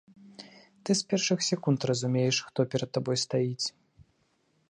Ты 0.83 0.91
з 1.01 1.09
першых 1.11 1.39
секунд 1.49 1.79
разумееш, 1.91 2.35
хто 2.47 2.59
перад 2.73 2.89
табой 2.99 3.17
стаіць. 3.27 3.67